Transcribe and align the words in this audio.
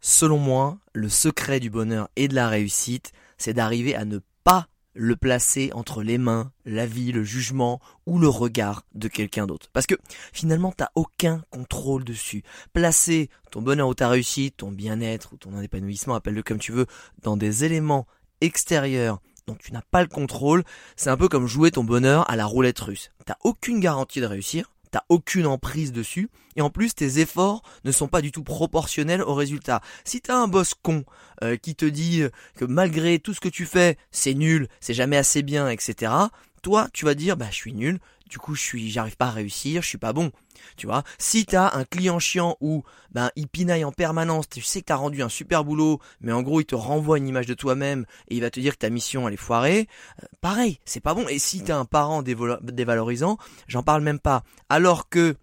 Selon 0.00 0.38
moi, 0.38 0.78
le 0.94 1.08
secret 1.08 1.60
du 1.60 1.68
bonheur 1.68 2.08
et 2.16 2.26
de 2.26 2.34
la 2.34 2.48
réussite, 2.48 3.12
c'est 3.36 3.52
d'arriver 3.52 3.94
à 3.94 4.04
ne 4.04 4.18
pas 4.44 4.66
le 4.94 5.14
placer 5.14 5.70
entre 5.74 6.02
les 6.02 6.18
mains, 6.18 6.52
la 6.64 6.86
vie, 6.86 7.12
le 7.12 7.22
jugement 7.22 7.80
ou 8.06 8.18
le 8.18 8.28
regard 8.28 8.82
de 8.94 9.08
quelqu'un 9.08 9.46
d'autre. 9.46 9.68
Parce 9.72 9.86
que 9.86 9.94
finalement, 10.32 10.72
t'as 10.72 10.88
aucun 10.94 11.42
contrôle 11.50 12.04
dessus. 12.04 12.42
Placer 12.72 13.28
ton 13.50 13.62
bonheur 13.62 13.88
ou 13.88 13.94
ta 13.94 14.08
réussite, 14.08 14.56
ton 14.56 14.72
bien-être 14.72 15.34
ou 15.34 15.36
ton 15.36 15.60
épanouissement, 15.60 16.14
appelle-le 16.14 16.42
comme 16.42 16.58
tu 16.58 16.72
veux, 16.72 16.86
dans 17.22 17.36
des 17.36 17.64
éléments 17.64 18.06
extérieurs 18.40 19.20
dont 19.46 19.54
tu 19.54 19.72
n'as 19.72 19.82
pas 19.82 20.02
le 20.02 20.08
contrôle, 20.08 20.64
c'est 20.96 21.10
un 21.10 21.16
peu 21.16 21.28
comme 21.28 21.46
jouer 21.46 21.70
ton 21.70 21.84
bonheur 21.84 22.28
à 22.30 22.36
la 22.36 22.46
roulette 22.46 22.80
russe. 22.80 23.10
T'as 23.26 23.36
aucune 23.42 23.80
garantie 23.80 24.20
de 24.20 24.26
réussir, 24.26 24.70
t'as 24.90 25.04
aucune 25.08 25.46
emprise 25.46 25.92
dessus, 25.92 26.28
et 26.56 26.60
en 26.60 26.70
plus 26.70 26.94
tes 26.94 27.20
efforts 27.20 27.62
ne 27.84 27.92
sont 27.92 28.08
pas 28.08 28.22
du 28.22 28.32
tout 28.32 28.42
proportionnels 28.42 29.22
au 29.22 29.34
résultat. 29.34 29.80
Si 30.04 30.20
t'as 30.20 30.36
un 30.36 30.48
boss 30.48 30.74
con 30.74 31.04
euh, 31.42 31.56
qui 31.56 31.74
te 31.74 31.84
dit 31.84 32.22
que 32.56 32.64
malgré 32.64 33.18
tout 33.18 33.34
ce 33.34 33.40
que 33.40 33.48
tu 33.48 33.66
fais, 33.66 33.96
c'est 34.10 34.34
nul, 34.34 34.68
c'est 34.80 34.94
jamais 34.94 35.16
assez 35.16 35.42
bien, 35.42 35.68
etc., 35.68 36.12
toi 36.62 36.88
tu 36.92 37.06
vas 37.06 37.14
dire 37.14 37.36
bah 37.36 37.46
je 37.50 37.56
suis 37.56 37.72
nul, 37.72 38.00
du 38.30 38.38
coup 38.38 38.54
je 38.54 38.62
suis 38.62 38.90
j'arrive 38.90 39.16
pas 39.16 39.26
à 39.26 39.32
réussir, 39.32 39.82
je 39.82 39.88
suis 39.88 39.98
pas 39.98 40.12
bon. 40.12 40.30
Tu 40.76 40.86
vois, 40.86 41.02
si 41.18 41.44
t'as 41.44 41.76
un 41.76 41.84
client 41.84 42.18
chiant 42.18 42.56
ou 42.60 42.84
ben 43.10 43.30
il 43.36 43.48
pinaille 43.48 43.84
en 43.84 43.92
permanence, 43.92 44.48
tu 44.48 44.62
sais 44.62 44.80
que 44.80 44.86
t'as 44.86 44.96
rendu 44.96 45.22
un 45.22 45.28
super 45.28 45.64
boulot, 45.64 46.00
mais 46.20 46.32
en 46.32 46.42
gros 46.42 46.60
il 46.60 46.66
te 46.66 46.74
renvoie 46.74 47.18
une 47.18 47.28
image 47.28 47.46
de 47.46 47.54
toi-même 47.54 48.06
et 48.28 48.36
il 48.36 48.40
va 48.40 48.50
te 48.50 48.60
dire 48.60 48.74
que 48.74 48.78
ta 48.78 48.90
mission 48.90 49.26
elle 49.26 49.34
est 49.34 49.36
foirée, 49.36 49.88
euh, 50.22 50.26
pareil, 50.40 50.78
c'est 50.84 51.00
pas 51.00 51.14
bon. 51.14 51.26
Et 51.28 51.38
si 51.38 51.62
t'as 51.62 51.76
un 51.76 51.84
parent 51.84 52.22
dévalorisant, 52.22 53.36
j'en 53.66 53.82
parle 53.82 54.02
même 54.02 54.20
pas. 54.20 54.44
Alors 54.68 55.08
que 55.08 55.36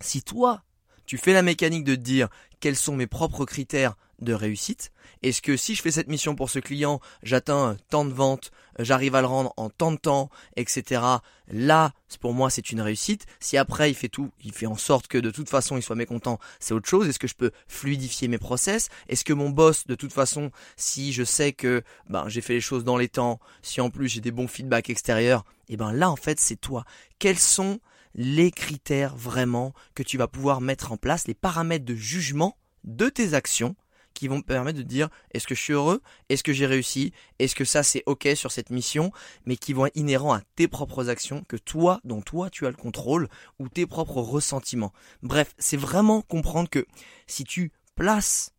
si 0.00 0.22
toi 0.22 0.62
tu 1.06 1.18
fais 1.18 1.32
la 1.32 1.42
mécanique 1.42 1.84
de 1.84 1.96
te 1.96 2.00
dire 2.00 2.28
quels 2.60 2.76
sont 2.76 2.94
mes 2.94 3.08
propres 3.08 3.44
critères 3.44 3.96
de 4.20 4.32
réussite 4.32 4.92
Est-ce 5.22 5.42
que 5.42 5.56
si 5.56 5.74
je 5.74 5.82
fais 5.82 5.90
cette 5.90 6.08
mission 6.08 6.34
pour 6.34 6.50
ce 6.50 6.58
client, 6.58 7.00
j'atteins 7.22 7.76
tant 7.88 8.04
de 8.04 8.12
ventes, 8.12 8.50
j'arrive 8.78 9.14
à 9.14 9.20
le 9.20 9.26
rendre 9.26 9.52
en 9.56 9.70
tant 9.70 9.92
de 9.92 9.96
temps, 9.96 10.30
etc. 10.56 11.02
Là, 11.48 11.92
pour 12.20 12.34
moi, 12.34 12.50
c'est 12.50 12.70
une 12.70 12.80
réussite. 12.80 13.26
Si 13.40 13.56
après, 13.56 13.90
il 13.90 13.94
fait 13.94 14.08
tout, 14.08 14.30
il 14.44 14.52
fait 14.52 14.66
en 14.66 14.76
sorte 14.76 15.08
que 15.08 15.18
de 15.18 15.30
toute 15.30 15.48
façon, 15.48 15.76
il 15.76 15.82
soit 15.82 15.96
mécontent, 15.96 16.38
c'est 16.58 16.74
autre 16.74 16.88
chose. 16.88 17.08
Est-ce 17.08 17.18
que 17.18 17.28
je 17.28 17.34
peux 17.34 17.50
fluidifier 17.68 18.28
mes 18.28 18.38
process? 18.38 18.88
Est-ce 19.08 19.24
que 19.24 19.32
mon 19.32 19.50
boss, 19.50 19.86
de 19.86 19.94
toute 19.94 20.12
façon, 20.12 20.50
si 20.76 21.12
je 21.12 21.24
sais 21.24 21.52
que 21.52 21.82
ben, 22.08 22.28
j'ai 22.28 22.40
fait 22.40 22.54
les 22.54 22.60
choses 22.60 22.84
dans 22.84 22.96
les 22.96 23.08
temps, 23.08 23.40
si 23.62 23.80
en 23.80 23.90
plus 23.90 24.08
j'ai 24.08 24.20
des 24.20 24.32
bons 24.32 24.48
feedbacks 24.48 24.90
extérieurs, 24.90 25.44
et 25.68 25.74
eh 25.74 25.76
ben 25.76 25.92
là, 25.92 26.10
en 26.10 26.16
fait, 26.16 26.40
c'est 26.40 26.60
toi. 26.60 26.84
Quels 27.20 27.38
sont 27.38 27.78
les 28.14 28.50
critères 28.50 29.14
vraiment 29.14 29.72
que 29.94 30.02
tu 30.02 30.18
vas 30.18 30.26
pouvoir 30.26 30.60
mettre 30.60 30.90
en 30.90 30.96
place, 30.96 31.28
les 31.28 31.34
paramètres 31.34 31.84
de 31.84 31.94
jugement 31.94 32.56
de 32.84 33.08
tes 33.08 33.34
actions 33.34 33.76
qui 34.14 34.28
vont 34.28 34.38
me 34.38 34.42
permettre 34.42 34.78
de 34.78 34.82
dire 34.82 35.08
est-ce 35.32 35.46
que 35.46 35.54
je 35.54 35.60
suis 35.62 35.72
heureux, 35.72 36.02
est-ce 36.28 36.42
que 36.42 36.52
j'ai 36.52 36.66
réussi, 36.66 37.12
est-ce 37.38 37.54
que 37.54 37.64
ça 37.64 37.82
c'est 37.82 38.02
ok 38.06 38.28
sur 38.34 38.52
cette 38.52 38.70
mission, 38.70 39.12
mais 39.46 39.56
qui 39.56 39.72
vont 39.72 39.86
être 39.86 39.96
inhérents 39.96 40.34
à 40.34 40.42
tes 40.56 40.68
propres 40.68 41.08
actions, 41.08 41.44
que 41.48 41.56
toi, 41.56 42.00
dont 42.04 42.20
toi 42.20 42.50
tu 42.50 42.66
as 42.66 42.70
le 42.70 42.76
contrôle, 42.76 43.28
ou 43.58 43.68
tes 43.68 43.86
propres 43.86 44.20
ressentiments. 44.20 44.92
Bref, 45.22 45.54
c'est 45.58 45.76
vraiment 45.76 46.22
comprendre 46.22 46.68
que 46.68 46.86
si 47.26 47.44
tu 47.44 47.72
places 47.94 48.52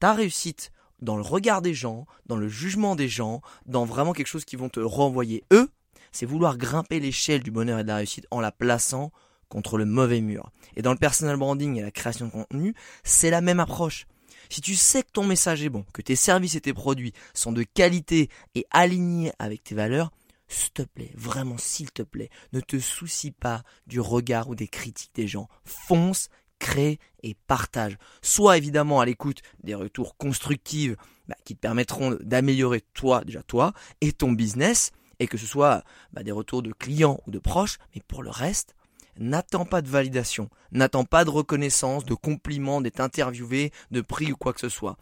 ta 0.00 0.12
réussite 0.12 0.72
dans 1.00 1.16
le 1.16 1.22
regard 1.22 1.62
des 1.62 1.74
gens, 1.74 2.06
dans 2.26 2.36
le 2.36 2.48
jugement 2.48 2.96
des 2.96 3.08
gens, 3.08 3.40
dans 3.66 3.84
vraiment 3.84 4.12
quelque 4.12 4.26
chose 4.26 4.44
qui 4.44 4.56
vont 4.56 4.68
te 4.68 4.80
renvoyer 4.80 5.44
eux, 5.52 5.70
c'est 6.12 6.26
vouloir 6.26 6.56
grimper 6.56 7.00
l'échelle 7.00 7.42
du 7.42 7.50
bonheur 7.50 7.78
et 7.78 7.82
de 7.82 7.88
la 7.88 7.96
réussite 7.96 8.26
en 8.30 8.40
la 8.40 8.52
plaçant 8.52 9.12
contre 9.48 9.78
le 9.78 9.84
mauvais 9.84 10.20
mur. 10.20 10.50
Et 10.76 10.82
dans 10.82 10.92
le 10.92 10.98
personal 10.98 11.36
branding 11.36 11.76
et 11.76 11.82
la 11.82 11.90
création 11.90 12.26
de 12.26 12.30
contenu, 12.30 12.74
c'est 13.04 13.30
la 13.30 13.40
même 13.40 13.60
approche. 13.60 14.06
Si 14.48 14.60
tu 14.60 14.74
sais 14.74 15.02
que 15.02 15.10
ton 15.12 15.24
message 15.24 15.62
est 15.62 15.68
bon, 15.68 15.84
que 15.92 16.02
tes 16.02 16.16
services 16.16 16.54
et 16.54 16.60
tes 16.60 16.72
produits 16.72 17.12
sont 17.34 17.52
de 17.52 17.62
qualité 17.62 18.28
et 18.54 18.66
alignés 18.70 19.32
avec 19.38 19.62
tes 19.62 19.74
valeurs, 19.74 20.10
s'il 20.48 20.70
te 20.70 20.82
plaît, 20.82 21.12
vraiment 21.14 21.58
s'il 21.58 21.90
te 21.90 22.02
plaît, 22.02 22.30
ne 22.52 22.60
te 22.60 22.78
soucie 22.78 23.30
pas 23.30 23.62
du 23.86 24.00
regard 24.00 24.48
ou 24.48 24.54
des 24.54 24.68
critiques 24.68 25.14
des 25.14 25.28
gens. 25.28 25.48
Fonce, 25.64 26.28
crée 26.58 26.98
et 27.22 27.34
partage. 27.46 27.98
Sois 28.22 28.56
évidemment 28.56 29.00
à 29.00 29.06
l'écoute 29.06 29.42
des 29.62 29.74
retours 29.74 30.16
constructifs 30.16 30.96
bah, 31.28 31.36
qui 31.44 31.54
te 31.54 31.60
permettront 31.60 32.16
d'améliorer 32.20 32.82
toi, 32.94 33.22
déjà 33.24 33.42
toi, 33.42 33.72
et 34.00 34.12
ton 34.12 34.32
business, 34.32 34.90
et 35.18 35.26
que 35.26 35.36
ce 35.36 35.46
soit 35.46 35.84
bah, 36.12 36.22
des 36.22 36.32
retours 36.32 36.62
de 36.62 36.72
clients 36.72 37.20
ou 37.26 37.30
de 37.30 37.38
proches, 37.38 37.78
mais 37.94 38.02
pour 38.06 38.22
le 38.22 38.30
reste, 38.30 38.74
n'attends 39.18 39.64
pas 39.64 39.82
de 39.82 39.88
validation, 39.88 40.48
n'attends 40.72 41.04
pas 41.04 41.24
de 41.24 41.30
reconnaissance, 41.30 42.04
de 42.04 42.14
compliments, 42.14 42.80
d'être 42.80 43.00
interviewé, 43.00 43.72
de 43.90 44.00
prix 44.00 44.32
ou 44.32 44.36
quoi 44.36 44.52
que 44.52 44.60
ce 44.60 44.68
soit. 44.68 44.96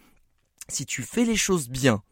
Si 0.69 0.87
tu 0.87 1.03
fais 1.03 1.25
les 1.25 1.37
choses 1.37 1.69
bien, 1.69 2.03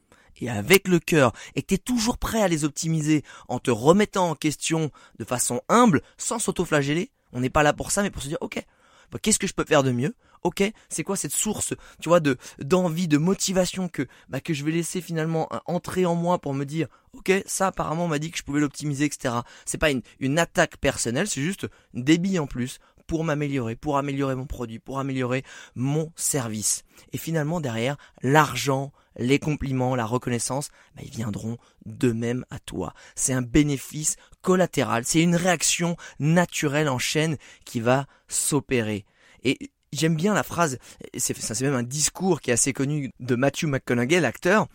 et 0.41 0.51
avec 0.51 0.89
le 0.89 0.99
cœur, 0.99 1.33
et 1.55 1.63
que 1.63 1.69
tu 1.69 1.75
es 1.75 1.79
toujours 1.79 2.19
prêt 2.19 2.43
à 2.43 2.49
les 2.49 2.65
optimiser 2.65 3.23
en 3.49 3.59
te 3.59 3.71
remettant 3.71 4.31
en 4.31 4.35
question 4.35 4.91
de 5.19 5.25
façon 5.25 5.61
humble, 5.69 6.03
sans 6.17 6.39
s'autoflageller, 6.39 7.11
on 7.33 7.41
n'est 7.41 7.51
pas 7.51 7.63
là 7.63 7.73
pour 7.73 7.91
ça, 7.91 8.03
mais 8.03 8.11
pour 8.11 8.23
se 8.23 8.29
dire, 8.29 8.39
ok, 8.41 8.65
bah, 9.11 9.19
qu'est-ce 9.21 9.39
que 9.39 9.47
je 9.47 9.55
peux 9.55 9.65
faire 9.65 9.83
de 9.83 9.93
mieux? 9.93 10.15
Ok, 10.43 10.63
c'est 10.91 11.05
quoi 11.05 11.17
cette 11.17 11.33
source, 11.33 11.73
tu 12.03 12.11
vois, 12.11 12.21
de 12.21 12.37
d'envie, 12.59 13.09
de 13.09 13.17
motivation 13.17 13.89
que 13.89 14.07
bah, 14.29 14.41
que 14.41 14.53
je 14.53 14.63
vais 14.63 14.73
laisser 14.73 15.01
finalement 15.01 15.49
entrer 15.65 16.05
en 16.05 16.15
moi 16.15 16.39
pour 16.39 16.53
me 16.53 16.65
dire, 16.65 16.89
ok, 17.15 17.33
ça 17.47 17.69
apparemment 17.69 18.09
m'a 18.09 18.19
dit 18.19 18.31
que 18.31 18.37
je 18.37 18.43
pouvais 18.43 18.61
l'optimiser, 18.61 19.07
etc. 19.07 19.37
C'est 19.65 19.79
pas 19.79 19.91
une, 19.91 20.39
attaque 20.39 20.77
personnelle, 20.77 21.29
c'est 21.29 21.41
juste 21.41 21.67
billes 21.95 22.39
en 22.39 22.47
plus 22.47 22.79
pour 23.07 23.25
m'améliorer, 23.25 23.77
pour 23.77 23.99
améliorer 23.99 24.35
mon 24.35 24.47
produit, 24.47 24.79
pour 24.79 24.99
améliorer 24.99 25.45
mon 25.75 26.13
service. 26.17 26.85
Et 27.13 27.19
finalement 27.19 27.61
derrière, 27.61 27.97
l'argent, 28.23 28.93
les 29.17 29.39
compliments, 29.39 29.95
la 29.95 30.07
reconnaissance, 30.07 30.71
bah, 30.95 31.03
ils 31.05 31.11
viendront 31.11 31.59
d'eux-mêmes 31.87 32.45
à 32.51 32.59
toi. 32.59 32.95
C'est 33.15 33.33
un 33.33 33.43
bénéfice 33.43 34.17
collatéral, 34.43 35.05
c'est 35.05 35.23
une 35.23 35.37
réaction 35.37 35.97
naturelle 36.19 36.89
en 36.89 36.99
chaîne 36.99 37.37
qui 37.65 37.81
va 37.81 38.07
s'opérer. 38.29 39.05
Et 39.43 39.59
j'aime 39.93 40.17
bien 40.17 40.35
la 40.35 40.43
phrase, 40.43 40.79
c'est, 41.17 41.37
c'est 41.37 41.61
même 41.63 41.75
un 41.75 41.83
discours 41.83 42.41
qui 42.41 42.51
est 42.51 42.55
assez 42.55 42.73
connu 42.73 43.13
de 43.21 43.35
Matthew 43.37 43.65
McConaughey, 43.65 44.21
l'acteur. 44.21 44.67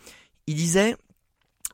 Il 0.46 0.56
disait, 0.56 0.96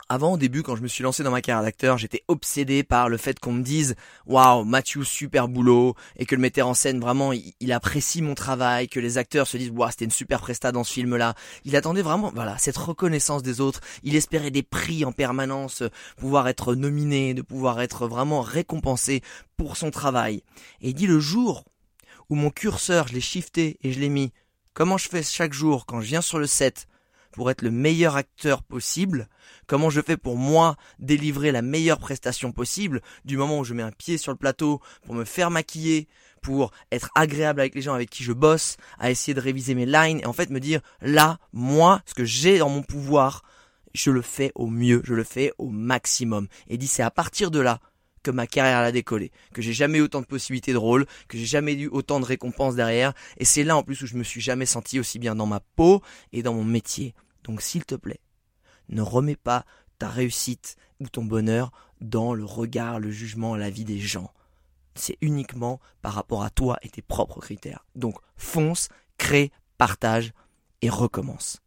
avant, 0.08 0.34
au 0.34 0.36
début, 0.36 0.62
quand 0.62 0.76
je 0.76 0.82
me 0.82 0.88
suis 0.88 1.02
lancé 1.02 1.22
dans 1.22 1.30
ma 1.30 1.42
carrière 1.42 1.64
d'acteur, 1.64 1.98
j'étais 1.98 2.22
obsédé 2.28 2.84
par 2.84 3.08
le 3.08 3.16
fait 3.16 3.40
qu'on 3.40 3.52
me 3.52 3.62
dise 3.62 3.96
waouh, 4.26 4.64
Matthew, 4.64 5.02
super 5.02 5.48
boulot, 5.48 5.94
et 6.16 6.26
que 6.26 6.36
le 6.36 6.40
metteur 6.40 6.68
en 6.68 6.74
scène 6.74 7.00
vraiment, 7.00 7.32
il, 7.32 7.72
apprécie 7.72 8.22
mon 8.22 8.34
travail, 8.34 8.88
que 8.88 9.00
les 9.00 9.18
acteurs 9.18 9.46
se 9.46 9.56
disent 9.56 9.70
waouh, 9.70 9.90
c'était 9.90 10.04
une 10.04 10.10
super 10.12 10.40
presta 10.40 10.70
dans 10.70 10.84
ce 10.84 10.92
film-là. 10.92 11.34
Il 11.64 11.74
attendait 11.74 12.02
vraiment, 12.02 12.30
voilà, 12.34 12.56
cette 12.58 12.76
reconnaissance 12.76 13.42
des 13.42 13.60
autres. 13.60 13.80
Il 14.04 14.14
espérait 14.14 14.52
des 14.52 14.62
prix 14.62 15.04
en 15.04 15.12
permanence, 15.12 15.82
pouvoir 16.16 16.46
être 16.46 16.74
nominé, 16.74 17.34
de 17.34 17.42
pouvoir 17.42 17.80
être 17.80 18.06
vraiment 18.06 18.42
récompensé 18.42 19.22
pour 19.56 19.76
son 19.76 19.90
travail. 19.90 20.42
Et 20.80 20.90
il 20.90 20.94
dit 20.94 21.06
le 21.08 21.18
jour 21.18 21.64
où 22.28 22.36
mon 22.36 22.50
curseur, 22.50 23.08
je 23.08 23.14
l'ai 23.14 23.20
shifté 23.20 23.78
et 23.82 23.92
je 23.92 24.00
l'ai 24.00 24.08
mis, 24.08 24.32
comment 24.72 24.98
je 24.98 25.08
fais 25.08 25.22
chaque 25.22 25.52
jour 25.52 25.86
quand 25.86 26.00
je 26.00 26.06
viens 26.06 26.20
sur 26.20 26.38
le 26.38 26.46
set 26.46 26.86
pour 27.36 27.50
être 27.50 27.60
le 27.60 27.70
meilleur 27.70 28.16
acteur 28.16 28.62
possible, 28.62 29.28
comment 29.66 29.90
je 29.90 30.00
fais 30.00 30.16
pour 30.16 30.38
moi 30.38 30.76
délivrer 30.98 31.52
la 31.52 31.60
meilleure 31.60 31.98
prestation 31.98 32.50
possible 32.50 33.02
du 33.26 33.36
moment 33.36 33.58
où 33.58 33.64
je 33.64 33.74
mets 33.74 33.82
un 33.82 33.92
pied 33.92 34.16
sur 34.16 34.32
le 34.32 34.38
plateau 34.38 34.80
pour 35.04 35.14
me 35.14 35.26
faire 35.26 35.50
maquiller, 35.50 36.08
pour 36.40 36.72
être 36.90 37.10
agréable 37.14 37.60
avec 37.60 37.74
les 37.74 37.82
gens 37.82 37.92
avec 37.92 38.08
qui 38.08 38.24
je 38.24 38.32
bosse, 38.32 38.78
à 38.98 39.10
essayer 39.10 39.34
de 39.34 39.40
réviser 39.40 39.74
mes 39.74 39.84
lines 39.84 40.20
et 40.20 40.26
en 40.26 40.32
fait 40.32 40.48
me 40.48 40.60
dire 40.60 40.80
là, 41.02 41.38
moi, 41.52 42.00
ce 42.06 42.14
que 42.14 42.24
j'ai 42.24 42.56
dans 42.56 42.70
mon 42.70 42.82
pouvoir, 42.82 43.42
je 43.92 44.10
le 44.10 44.22
fais 44.22 44.50
au 44.54 44.68
mieux, 44.68 45.02
je 45.04 45.12
le 45.12 45.24
fais 45.24 45.52
au 45.58 45.68
maximum. 45.68 46.48
Et 46.68 46.78
dit 46.78 46.86
c'est 46.86 47.02
à 47.02 47.10
partir 47.10 47.50
de 47.50 47.60
là 47.60 47.80
que 48.22 48.30
ma 48.30 48.46
carrière 48.46 48.78
a 48.78 48.92
décollé, 48.92 49.30
que 49.52 49.60
j'ai 49.60 49.74
jamais 49.74 49.98
eu 49.98 50.02
autant 50.02 50.22
de 50.22 50.26
possibilités 50.26 50.72
de 50.72 50.78
rôle, 50.78 51.04
que 51.28 51.36
j'ai 51.36 51.44
jamais 51.44 51.74
eu 51.74 51.88
autant 51.88 52.18
de 52.18 52.24
récompenses 52.24 52.74
derrière, 52.74 53.12
et 53.36 53.44
c'est 53.44 53.62
là 53.62 53.76
en 53.76 53.82
plus 53.82 54.00
où 54.02 54.06
je 54.06 54.16
me 54.16 54.24
suis 54.24 54.40
jamais 54.40 54.66
senti 54.66 54.98
aussi 54.98 55.18
bien 55.18 55.36
dans 55.36 55.46
ma 55.46 55.60
peau 55.60 56.02
et 56.32 56.42
dans 56.42 56.54
mon 56.54 56.64
métier. 56.64 57.14
Donc 57.46 57.62
s'il 57.62 57.84
te 57.84 57.94
plaît, 57.94 58.20
ne 58.88 59.00
remets 59.00 59.36
pas 59.36 59.64
ta 59.98 60.08
réussite 60.08 60.76
ou 61.00 61.08
ton 61.08 61.24
bonheur 61.24 61.70
dans 62.00 62.34
le 62.34 62.44
regard, 62.44 62.98
le 63.00 63.10
jugement, 63.10 63.56
la 63.56 63.70
vie 63.70 63.84
des 63.84 64.00
gens. 64.00 64.32
c'est 64.94 65.18
uniquement 65.20 65.78
par 66.00 66.14
rapport 66.14 66.42
à 66.42 66.48
toi 66.48 66.78
et 66.82 66.88
tes 66.88 67.02
propres 67.02 67.40
critères. 67.40 67.84
Donc 67.94 68.16
fonce, 68.36 68.88
crée, 69.18 69.52
partage 69.76 70.32
et 70.80 70.88
recommence. 70.88 71.60